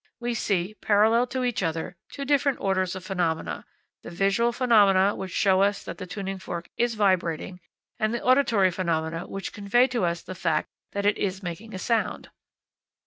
We 0.19 0.33
see, 0.33 0.73
parallel 0.81 1.27
to 1.27 1.43
each 1.43 1.61
other, 1.61 1.95
two 2.11 2.25
different 2.25 2.59
orders 2.59 2.95
of 2.95 3.05
phenomena; 3.05 3.65
the 4.01 4.09
visual 4.09 4.51
phenomena 4.51 5.13
which 5.13 5.29
show 5.31 5.61
us 5.61 5.83
that 5.83 5.99
the 5.99 6.07
tuning 6.07 6.39
fork 6.39 6.69
is 6.75 6.95
vibrating, 6.95 7.59
and 7.99 8.11
the 8.11 8.23
auditory 8.23 8.71
phenomena 8.71 9.27
which 9.27 9.53
convey 9.53 9.85
to 9.89 10.03
us 10.03 10.23
the 10.23 10.33
fact 10.33 10.69
that 10.93 11.05
it 11.05 11.19
is 11.19 11.43
making 11.43 11.75
a 11.75 11.77
sound. 11.77 12.31